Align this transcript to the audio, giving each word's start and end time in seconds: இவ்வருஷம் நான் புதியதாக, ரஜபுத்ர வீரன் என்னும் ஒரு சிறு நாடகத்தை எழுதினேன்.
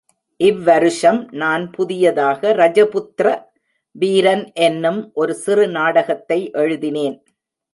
இவ்வருஷம் 0.39 1.19
நான் 1.31 1.69
புதியதாக, 1.71 2.53
ரஜபுத்ர 2.53 3.27
வீரன் 3.95 4.51
என்னும் 4.53 5.11
ஒரு 5.13 5.33
சிறு 5.33 5.67
நாடகத்தை 5.67 6.51
எழுதினேன். 6.51 7.17